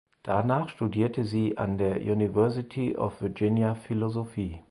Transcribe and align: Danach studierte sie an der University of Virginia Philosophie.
Danach 0.23 0.69
studierte 0.69 1.25
sie 1.25 1.59
an 1.59 1.77
der 1.77 1.97
University 2.01 2.97
of 2.97 3.21
Virginia 3.21 3.75
Philosophie. 3.75 4.59